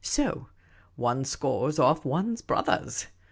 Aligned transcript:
So 0.03 0.47
one 0.95 1.25
scores 1.25 1.77
off"one 1.77 2.35
's 2.35 2.41
brothers. 2.41 3.05